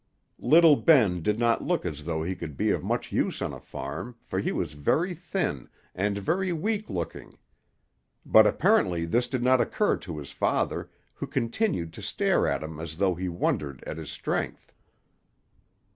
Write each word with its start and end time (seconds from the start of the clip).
Little 0.39 0.77
Ben 0.77 1.21
did 1.21 1.37
not 1.37 1.63
look 1.63 1.85
as 1.85 2.05
though 2.05 2.23
he 2.23 2.33
could 2.35 2.57
be 2.57 2.71
of 2.71 2.83
much 2.83 3.11
use 3.11 3.39
on 3.39 3.53
a 3.53 3.59
farm, 3.59 4.15
for 4.23 4.39
he 4.39 4.51
was 4.51 4.73
very 4.73 5.13
thin, 5.13 5.69
and 5.93 6.17
very 6.17 6.51
weak 6.51 6.89
looking; 6.89 7.35
but 8.25 8.47
apparently 8.47 9.05
this 9.05 9.27
did 9.27 9.43
not 9.43 9.61
occur 9.61 9.97
to 9.97 10.17
his 10.17 10.31
father, 10.31 10.89
who 11.13 11.27
continued 11.27 11.93
to 11.93 12.01
stare 12.01 12.47
at 12.47 12.63
him 12.63 12.79
as 12.79 12.97
though 12.97 13.13
he 13.13 13.29
wondered 13.29 13.83
at 13.85 13.97
his 13.97 14.09
strength. 14.09 14.73